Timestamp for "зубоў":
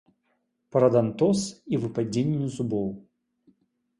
2.57-2.89